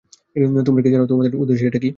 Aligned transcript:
তোমরা 0.65 0.81
কি 0.83 0.89
জান, 0.89 1.01
তোমাদের 1.07 1.31
ঊর্ধ্বদেশে 1.31 1.65
এটা 1.67 1.79
কী? 1.79 1.89